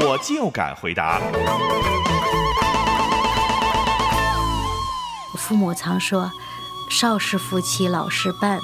[0.00, 1.20] 我就敢回答。
[5.36, 6.30] 父母常说
[6.90, 8.58] “少时夫妻老时伴”。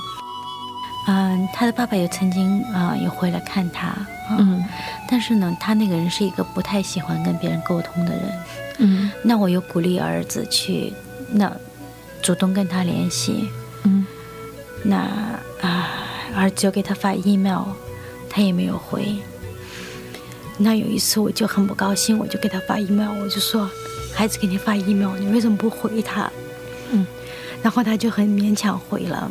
[1.06, 3.94] 嗯，他的爸爸也曾经啊，也回来看他。
[4.30, 4.64] 嗯，
[5.08, 8.44] 但是呢，他那个人是一个不太喜欢跟别人沟通的人。
[8.78, 10.92] 嗯，那我又鼓励儿子去
[11.30, 11.50] 那
[12.22, 13.48] 主动跟他联系。
[13.84, 14.04] 嗯，
[14.82, 14.96] 那
[15.62, 15.88] 啊，
[16.34, 17.64] 儿子就给他发 email，
[18.28, 19.16] 他也没有回。
[20.62, 23.68] 那有一次我就很不高兴，我就给他发 email，我就说
[24.14, 26.30] ：“孩子给你发 email，你为什么不回他？”
[26.92, 27.06] 嗯，
[27.62, 29.30] 然后他就很勉强回了。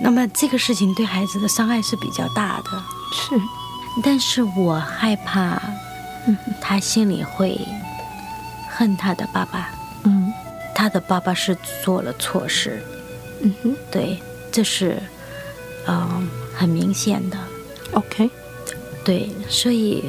[0.00, 3.38] 那么这个事情对孩子的伤害是比较大的，是。
[4.02, 5.60] 但是我害怕，
[6.26, 7.58] 嗯，他心里会
[8.70, 9.70] 恨他的爸爸。
[10.04, 10.32] 嗯，
[10.74, 12.82] 他的爸爸是做了错事。
[13.42, 14.18] 嗯哼，对，
[14.50, 14.98] 这是
[15.86, 17.36] 嗯很明显的。
[17.92, 18.30] OK。
[19.06, 20.02] 对，所以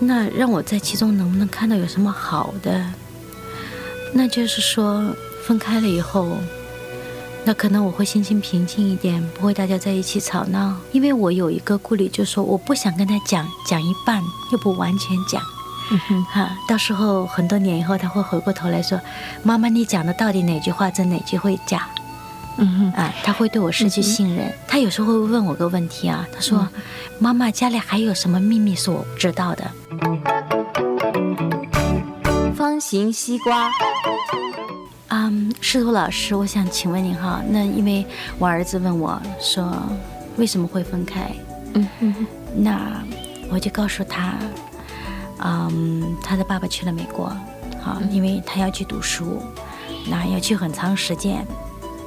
[0.00, 2.84] 那让我在其中能不能看到有什么好的？
[4.12, 6.36] 那就是说分开了以后，
[7.44, 10.74] 那可能我会心情平静一点，不会大家在一起吵闹。
[10.90, 14.20] 因为我有一个顾虑，就是说我不想跟他讲讲一半，
[14.50, 15.40] 又不完全讲。
[15.92, 19.00] 嗯哼，哈，到时候很多年以后，他会回过头来说
[19.44, 21.88] ：“妈妈，你讲的到底哪句话真，哪句会假？”
[22.58, 24.50] 嗯哼，啊，他会对我失去信任。
[24.66, 26.66] 他有时候会问我个问题啊，他说
[27.20, 29.70] ：“妈妈，家里还有什么秘密是我不知道的？”
[32.56, 33.70] 方形西瓜，
[35.08, 38.06] 嗯，师徒老师，我想请问您哈，那因为
[38.38, 39.76] 我儿子问我说
[40.38, 41.30] 为什么会分开，
[41.74, 43.04] 嗯哼，那
[43.50, 44.32] 我就告诉他，
[45.44, 47.30] 嗯，他的爸爸去了美国，
[47.82, 49.42] 好，因为他要去读书，
[50.10, 51.46] 那要去很长时间。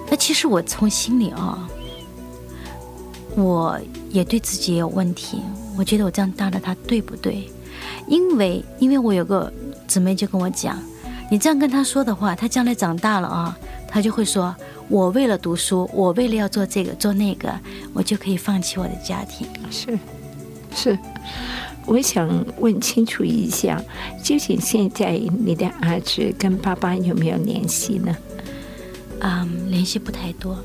[0.10, 1.68] 那其实我从心里啊，
[3.36, 5.42] 我也对自己也有问题。
[5.78, 7.50] 我觉得我这样大了他对不对？
[8.08, 9.52] 因为因为我有个
[9.88, 10.78] 姊妹就跟我讲，
[11.32, 14.54] 你这样跟他说的话，他将来长大了啊，他就会说：
[14.88, 17.54] 我为了读书，我为了要做这个做那个，
[17.94, 19.48] 我就可以放弃我的家庭。
[19.70, 19.98] 是
[20.76, 21.00] 是，
[21.86, 22.28] 我想
[22.60, 23.82] 问清楚一下，
[24.24, 28.18] 究竟现在你的儿子跟爸爸有没有联系呢？
[29.22, 30.58] 嗯，联系不太多。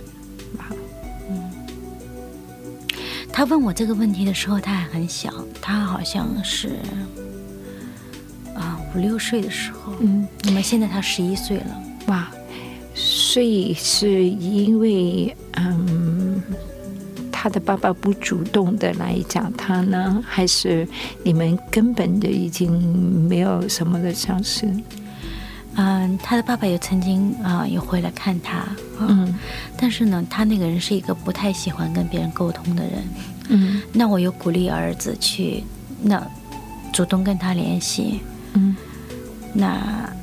[1.29, 1.51] 嗯，
[3.33, 6.77] 他问我这个问题的时候，他还很小，他好像是
[8.55, 9.93] 啊五六岁的时候。
[10.01, 11.83] 嗯，那么现在他十一岁了。
[12.07, 12.31] 哇，
[12.95, 16.43] 所以是因为嗯，
[17.33, 20.87] 他的爸爸不主动的来讲他呢，还是
[21.23, 24.69] 你们根本就已经没有什么的相识？
[25.77, 28.65] 嗯，他的爸爸也曾经啊，也回来看他。
[29.01, 29.35] 嗯，
[29.77, 32.93] 但是呢，他那个人是一个不太喜欢跟别人沟通的人。
[33.49, 35.65] 嗯，那我又鼓励儿子去
[36.01, 36.25] 那
[36.93, 38.21] 主动跟他联系。
[38.53, 38.77] 嗯，
[39.53, 39.67] 那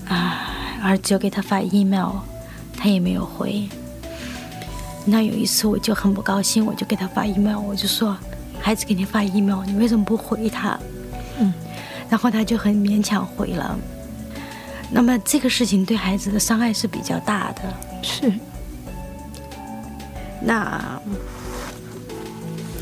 [0.08, 0.48] 啊，
[0.82, 2.14] 儿子就给他发 email，
[2.78, 3.68] 他也没有回。
[5.06, 8.18] 那有一次我就很不高兴，我就给他发 email，我就说
[8.62, 10.80] ：“孩子给你发 email，你为什么不回他？”
[11.40, 11.52] 嗯，
[12.10, 13.78] 然后他就很勉强回了。
[14.94, 17.62] 那么这个事情对孩子的伤害是比较大的，
[18.04, 18.32] 是。
[20.42, 21.02] 那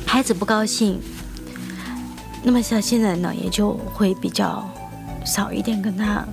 [0.08, 1.00] 孩子不高兴，
[2.42, 4.68] 那么像现在呢，也就会比较
[5.24, 6.26] 少一点跟他。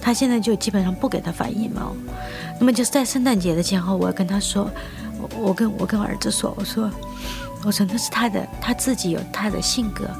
[0.00, 1.92] 他现在就基本上不给他发 email。
[2.58, 4.68] 那么就是在圣诞节的前后，我跟他说，
[5.20, 6.90] 我我跟我跟儿子说，我说，
[7.64, 10.10] 我说那是他的，他自己有他的性格。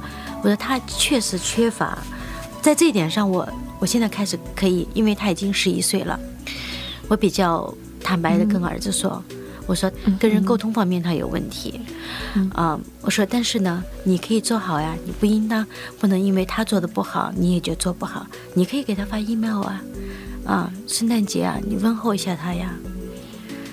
[0.43, 1.99] 我说他确实缺乏，
[2.61, 3.41] 在这一点上我。
[3.41, 3.49] 我
[3.87, 6.19] 现在开始可以，因为他已经十一岁了，
[7.09, 9.23] 我比较坦白的跟儿子说，
[9.67, 11.81] 我说跟人沟通方面他有问题，
[12.55, 15.67] 啊，我说但是呢，你可以做好呀，你不应当
[15.99, 19.83] 不能因为他做的不好，你也就做不好，你可以给他发 email 啊，
[20.45, 22.75] 啊，圣诞节啊，你问候一下他呀，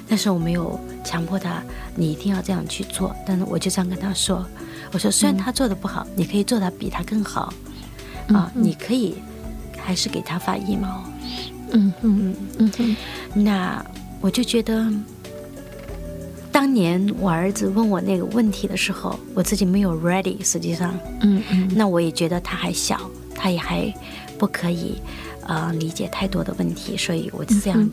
[0.08, 1.62] 但是我没有强迫他，
[1.96, 4.46] 你一定要这样去做，但是我就这样跟他说，
[4.92, 7.54] 我说虽然他做的不好，你可以做的比他更好，
[8.30, 9.16] 啊，你可以。
[9.84, 11.02] 还是给他发 email，
[11.72, 12.96] 嗯嗯嗯嗯，
[13.34, 13.86] 那
[14.22, 14.92] 我就觉得
[16.52, 21.70] 当年我儿子问我那个问题的时候，我自己没有 ready，实际上，嗯嗯。
[21.76, 23.00] 那我也觉得他还小，
[23.34, 23.94] 他也还
[24.38, 24.96] 不可以
[25.48, 27.90] 呃理解太多的问题，所以我就这样、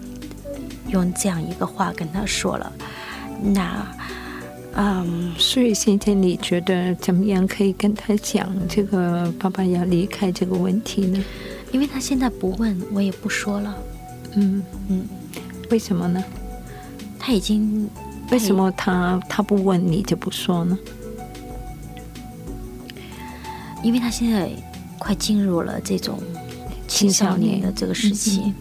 [0.88, 2.72] 用这样一个话跟他说了。
[3.42, 3.86] 那
[4.78, 11.24] 嗯，所以现在你觉得怎么样可以跟他讲这个爸爸要离开这个问题呢？
[11.72, 13.76] 因为他现在不问，我也不说了。
[14.34, 15.06] 嗯嗯，
[15.70, 16.22] 为什么呢？
[17.18, 17.88] 他已经
[18.30, 20.78] 为什么他他不问你就不说呢？
[23.82, 24.50] 因为他现在
[24.98, 26.20] 快进入了这种
[26.88, 28.52] 青少年的这个时期，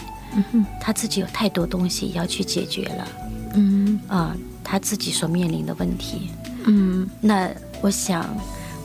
[0.79, 3.07] 他自己有太多东西要去解决了
[3.53, 6.29] 嗯啊、他自己所面临的问题。
[6.65, 7.49] 嗯那
[7.81, 8.25] 我想，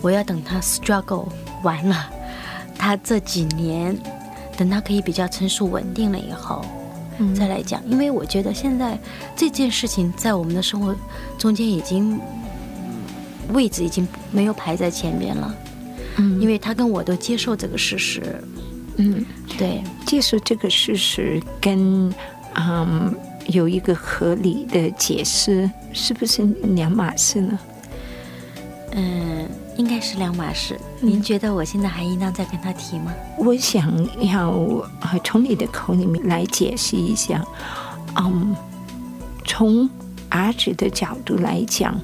[0.01, 1.29] 我要等他 struggle
[1.63, 2.11] 完了，
[2.91, 3.97] 他这几年，
[4.57, 6.65] 等他可以比较成熟稳定了以后，
[7.21, 7.81] 嗯再来讲。
[7.89, 8.99] 因为我觉得现在
[9.37, 10.93] 这件事情在我们的生活
[11.39, 12.19] 中间已经
[13.53, 15.55] 位置已经没有排在前面了，
[16.17, 18.43] 嗯因为他跟我都接受这个事实。
[18.97, 19.25] 嗯，
[19.57, 22.13] 对，接受这个事实跟
[22.57, 23.15] 嗯
[23.47, 26.43] 有一个合理的解释，是不是
[26.75, 27.57] 两码事呢？
[28.91, 29.49] 嗯，
[29.81, 30.79] 应该是两码事。
[31.01, 33.15] 您觉得我现在还应当再跟他提吗？
[33.39, 33.91] 我想
[34.21, 34.51] 要
[35.01, 37.43] 呃从你的口里面来解释一下，
[38.17, 38.55] 嗯，
[39.47, 39.89] 从
[40.29, 41.95] 儿子的角度来讲，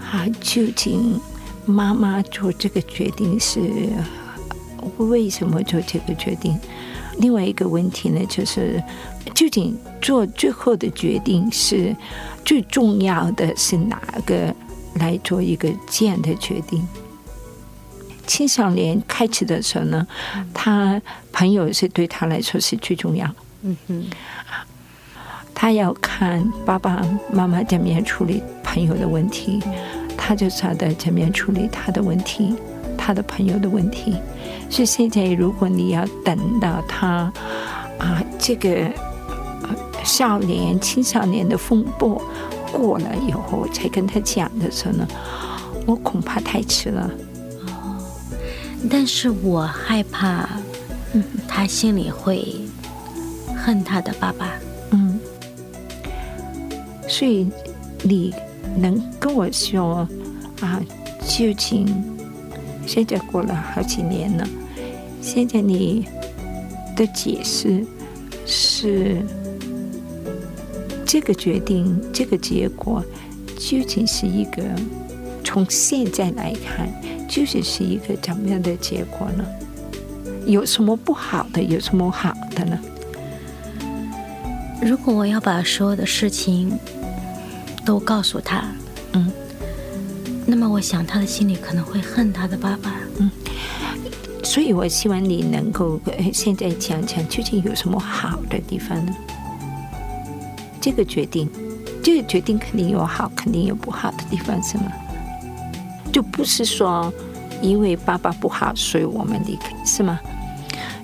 [0.00, 1.20] 啊，究竟
[1.64, 3.60] 妈妈做这个决定是
[4.96, 6.58] 为什么做这个决定？
[7.18, 8.82] 另外一个问题呢，就是
[9.32, 11.94] 究竟做最后的决定是
[12.44, 14.52] 最重要的是哪个
[14.94, 16.84] 来做一个这样的决定？
[18.26, 20.06] 青少年开始的时候呢，
[20.54, 21.00] 他
[21.32, 23.28] 朋友是对他来说是最重要。
[23.62, 24.04] 嗯哼，
[25.54, 27.00] 他要看爸爸
[27.32, 29.60] 妈妈怎么样处理朋友的问题，
[30.16, 32.54] 他就晓得怎么样处理他的问题，
[32.96, 34.16] 他的朋友的问题。
[34.70, 37.32] 所以现在，如果你要等到他
[37.98, 38.90] 啊这个
[40.02, 42.20] 少年、青少年的风波
[42.72, 45.06] 过了以后，才跟他讲的时候呢，
[45.86, 47.10] 我恐怕太迟了。
[48.90, 50.48] 但是我害怕，
[51.12, 52.56] 嗯他心里会
[53.56, 54.52] 恨他的爸爸。
[54.90, 55.18] 嗯，
[57.08, 57.48] 所以
[58.02, 58.34] 你
[58.76, 60.06] 能跟我说
[60.60, 60.80] 啊，
[61.26, 61.86] 究竟
[62.86, 64.46] 现在过了好几年了，
[65.20, 66.06] 现在你
[66.96, 67.86] 的解释
[68.44, 69.22] 是
[71.06, 73.02] 这个决定、这个结果
[73.56, 74.62] 究竟是一个
[75.44, 76.88] 从现在来看，
[77.32, 79.44] 究竟是一个怎么样的结果呢？
[80.44, 81.62] 有什么不好的？
[81.62, 82.78] 有什么好的呢？
[84.82, 86.78] 如果我要把所有的事情
[87.86, 88.64] 都告诉他，
[89.14, 89.32] 嗯，
[90.44, 92.92] 那么我想他的心里可能会恨他的爸爸。
[93.18, 93.30] 嗯
[94.44, 99.14] 所以我希望你能够呃现在讲讲究竟有什么好的地方呢？
[100.82, 101.48] 这个决定，
[102.02, 104.92] 这个决定肯定有好，肯定有不好的地方，是吗？
[106.12, 107.12] 就不是说
[107.62, 110.20] 因为爸爸不好，所以我们离开，是吗？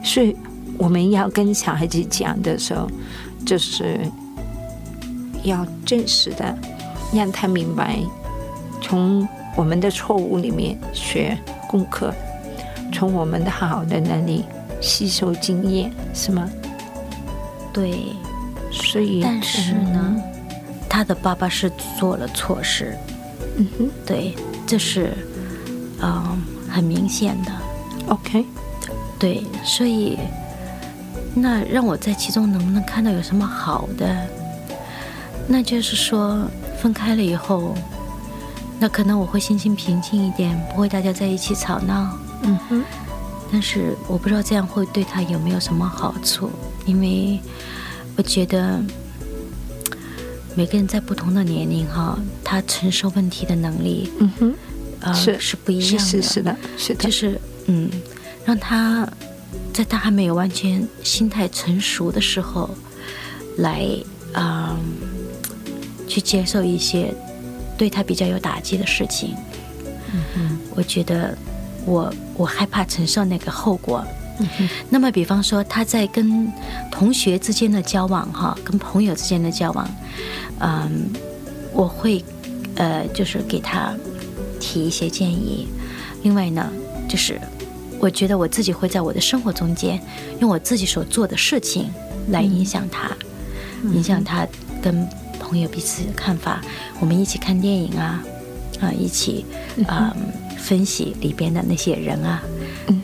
[0.04, 0.36] 所以
[0.76, 2.88] 我们要跟小孩子讲的时候，
[3.46, 4.00] 就是
[5.42, 6.56] 要真实的
[7.12, 7.98] 让他明白，
[8.80, 9.26] 从
[9.56, 11.36] 我们的错误里面学
[11.68, 12.12] 功课，
[12.92, 14.44] 从我们的好的那里
[14.80, 16.48] 吸收经验，是吗？
[17.72, 17.98] 对，
[18.70, 20.16] 所以，但是呢，
[20.88, 22.96] 他的爸爸是做了错事，
[23.56, 24.34] 嗯哼对，
[24.68, 25.12] 这是
[26.00, 27.50] 嗯很明显的。
[28.08, 28.44] ，OK，
[29.18, 30.18] 对，所以
[31.34, 34.14] 那让我在其中能不能看到有什么好的？
[35.48, 36.46] 那就是说，
[36.78, 37.74] 分开了以后，
[38.78, 42.18] 那可能我会心情平静一点，不会大家在一起吵闹。
[42.42, 42.84] 嗯哼，
[43.50, 46.50] 但是我不知道这样会对他有没有什么好处，
[46.84, 47.40] 因为
[48.16, 48.78] 我觉得
[50.58, 54.54] 每个人在不同的年龄哈，他承受问题的能力嗯哼，
[54.98, 55.98] 呃是是不一样的。
[56.00, 57.88] 是是的，是的，就是嗯，
[58.44, 59.08] 让他
[59.72, 62.68] 在他还没有完全心态成熟的时候，
[63.58, 63.86] 来
[64.32, 64.76] 啊、
[66.08, 67.14] 去接受一些
[67.78, 69.36] 对他比较有打击的事情。
[70.12, 71.38] 嗯哼我觉得
[71.84, 74.04] 我我害怕承受那个后果。
[74.38, 76.52] 嗯 那么，比方说他在跟
[76.90, 79.88] 同学之间的交往，哈，跟朋友之间的交往，
[80.60, 81.10] 嗯，
[81.72, 82.24] 我会
[82.76, 83.94] 呃，就是给他
[84.60, 85.66] 提一些建议。
[86.22, 86.70] 另外呢，
[87.08, 87.40] 就是
[88.00, 90.00] 我觉得我自己会在我的生活中间，
[90.40, 91.90] 用我自己所做的事情
[92.30, 93.10] 来影响他，
[93.92, 94.46] 影响他
[94.82, 95.06] 跟
[95.38, 96.60] 朋友彼此的看法，
[97.00, 98.22] 我们一起看电影啊，
[98.80, 99.44] 啊，一起
[99.86, 100.14] 啊、
[100.56, 102.42] 分析里边的那些人啊，
[102.86, 102.94] 啊，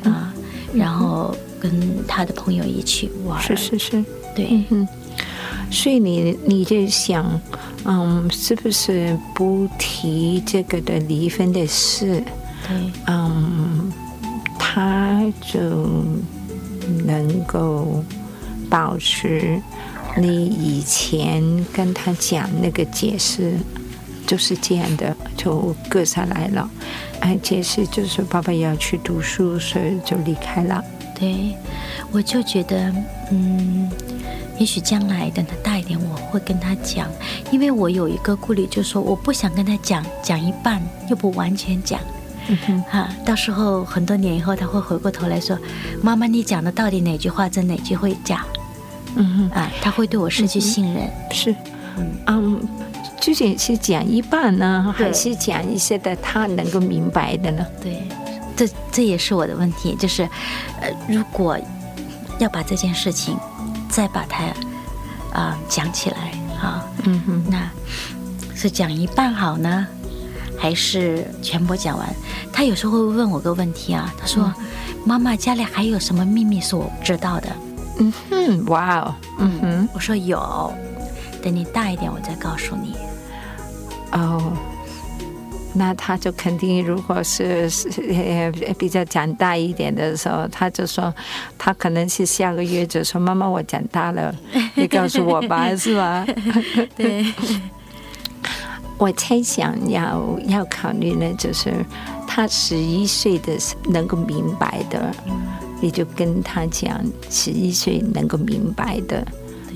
[0.74, 4.04] 然后跟他的朋友一起玩，是是是，
[4.34, 4.86] 对，嗯，
[5.70, 7.40] 所以你你就想，
[7.84, 12.22] 嗯，是不是不提这个的离婚的事，
[12.66, 13.92] 对，嗯，
[14.58, 16.04] 他就
[17.04, 18.02] 能够
[18.68, 19.60] 保持
[20.16, 23.54] 你以前跟他讲那个解释。
[24.26, 26.68] 就是这样的，就割下来了。
[27.20, 30.82] 哎，解释就是爸爸要去读书，所以就离开了。
[31.18, 31.54] 对，
[32.10, 32.92] 我就觉得，
[33.30, 33.90] 嗯，
[34.58, 37.08] 也许将来等他大一点，我会跟他讲，
[37.50, 42.00] 因为我有一个顾虑，就是说我不想跟他讲，讲一半又不完全讲，
[42.48, 45.56] 嗯哼，哈，到时候很多年以后他会回过头来说，
[46.02, 48.44] 妈妈你讲的到底哪句话真，哪句会假？
[49.14, 49.50] 嗯哼。
[49.50, 51.08] 啊，他会对我失去信任。
[51.30, 51.54] 是，
[51.96, 52.68] 嗯嗯，
[53.24, 57.66] 究竟是讲一半呢，还是讲一些的他能够明白的呢？
[57.80, 58.06] 对，
[58.54, 60.28] 这这也是我的问题，就是，
[60.78, 61.58] 呃，如果
[62.38, 63.34] 要把这件事情
[63.88, 64.44] 再把它
[65.32, 67.66] 啊、讲起来啊，嗯哼，那
[68.54, 69.86] 是讲一半好呢，
[70.58, 72.06] 还是全部讲完？
[72.52, 74.52] 他有时候会问我个问题啊，他说
[75.02, 77.48] ：“妈妈，家里还有什么秘密是我不知道的
[78.00, 80.70] 嗯哼，哇哦，嗯哼，？”我说：“有，
[81.42, 82.94] 等你大一点，我再告诉你。
[84.14, 84.52] 哦。
[85.76, 87.68] 那他就肯定，如果是
[88.78, 91.12] 比较长大一点的时候，他就说，
[91.58, 94.32] 他可能是下个月就说：“妈妈，我长大了，
[94.76, 96.24] 你告诉我吧， 是吧？”
[96.96, 97.26] 对，
[98.98, 101.74] 我猜想要要考虑呢，就是
[102.24, 105.12] 他十一岁的能够明白的，
[105.80, 109.26] 你就跟他讲十一岁能够明白的，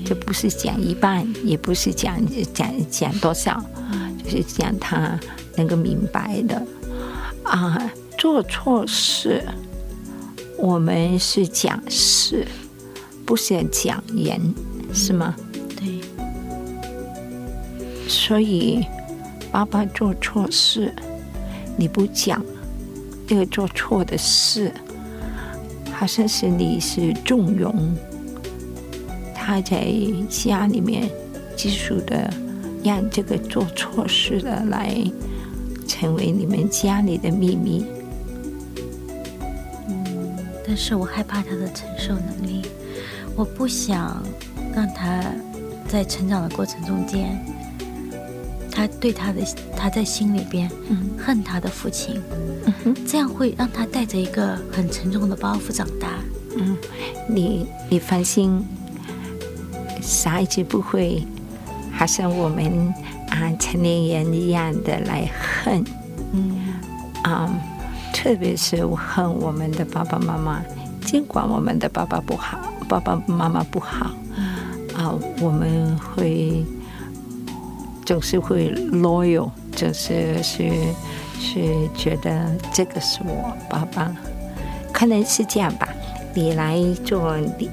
[0.05, 2.17] 就不是讲一半，也不是讲
[2.53, 5.19] 讲讲多少，就是讲他
[5.57, 6.61] 能够明白的
[7.43, 7.91] 啊。
[8.17, 9.41] 做错事，
[10.57, 12.45] 我们是讲事，
[13.25, 14.53] 不是讲人，
[14.93, 15.33] 是吗？
[15.77, 16.01] 对，
[18.09, 18.85] 所以，
[19.53, 20.93] 爸爸做错事，
[21.77, 22.43] 你不讲
[23.25, 24.69] 这个做错的事，
[25.93, 27.95] 好像是你是纵容
[29.33, 29.87] 他在
[30.29, 31.09] 家里面
[31.55, 32.29] 继续的
[32.83, 34.95] 让这个做错事的来
[35.87, 37.85] 成为你们家里的秘密。
[39.87, 42.61] 嗯但是我害怕他的承受能力，
[43.35, 44.21] 我不想
[44.75, 45.23] 让他
[45.87, 47.43] 在成长的过程中间，
[48.71, 49.41] 他对他的
[49.75, 52.21] 他在心里边嗯恨他的父亲，
[52.85, 56.19] 嗯，这样会让他带着一个很沉重的包袱长大。
[56.55, 56.77] 嗯，
[57.27, 58.63] 你你放心，
[60.01, 61.23] 小孩子不会
[61.99, 62.93] 好像我们
[63.29, 65.83] 啊成年人一样的来恨。
[66.31, 66.79] 嗯，
[67.23, 67.53] 啊、
[68.13, 70.63] 特别是恨我们的爸爸妈妈，
[71.01, 74.11] 尽管我们的爸爸不好，爸爸妈妈不好，
[74.95, 76.63] 啊、我们会
[78.05, 80.71] 总是会 loyal，就是是
[81.37, 81.59] 是
[81.93, 84.09] 觉得这个是我爸爸，
[84.93, 85.89] 可能是这样吧。
[86.33, 87.69] 你来做你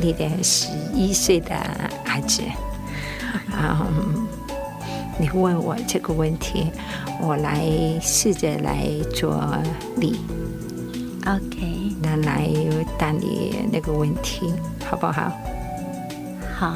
[0.00, 1.54] 你的十一岁的
[2.06, 2.40] 儿子，
[3.68, 3.86] 啊、
[5.18, 6.70] 你问我这个问题，
[7.20, 7.64] 我来
[8.00, 9.42] 试着来做
[9.94, 10.18] 你
[11.26, 12.48] ，OK，那来
[12.98, 14.52] 答你那个问题，
[14.84, 15.06] 好不？
[15.06, 15.32] 好，
[16.58, 16.74] 好。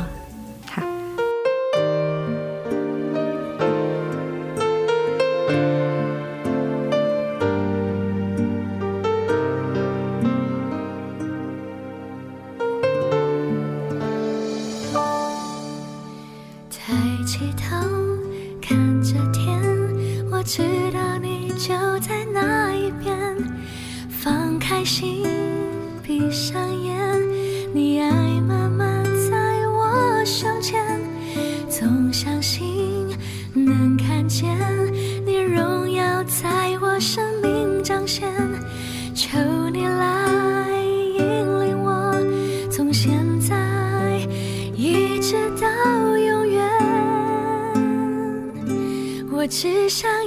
[49.46, 50.25] 只想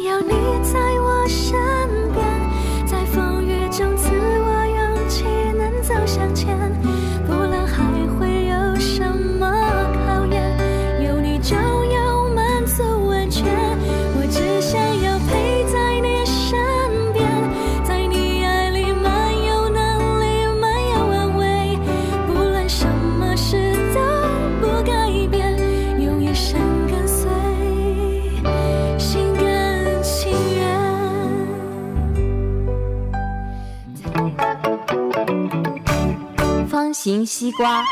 [37.50, 37.84] 西瓜，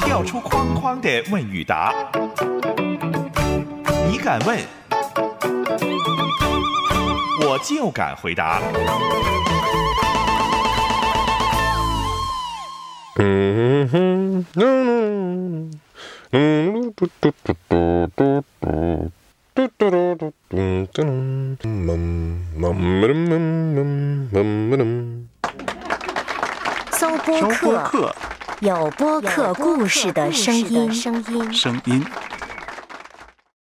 [0.00, 1.94] 跳出框框的问与答，
[4.10, 4.58] 你敢问，
[7.46, 8.60] 我就敢回答。
[13.14, 15.70] 嗯哼，嗯
[16.32, 19.12] 嗯，嘟嘟嘟嘟嘟嘟。
[19.54, 22.98] 嘟嘟嘟嘟嘟嘟，嗯嗯嗯
[23.76, 25.29] 嗯嗯搜播
[27.00, 28.14] 收播客，客，
[28.60, 30.92] 有播客故事的声音。
[30.92, 32.04] 声音。